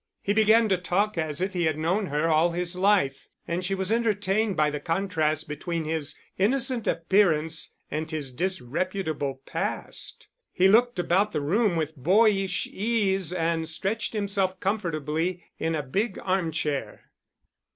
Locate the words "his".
2.53-2.75, 5.85-6.17, 8.09-8.31